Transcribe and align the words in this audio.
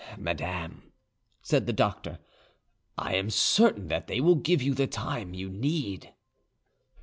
"Madame," 0.17 0.91
said 1.43 1.67
the 1.67 1.71
doctor, 1.73 2.17
"I 2.97 3.13
am 3.13 3.29
certain 3.29 3.85
that 3.89 4.07
they 4.07 4.19
will 4.19 4.33
give 4.33 4.59
you 4.63 4.73
the 4.73 4.87
time 4.87 5.35
you 5.35 5.47
need." 5.47 6.11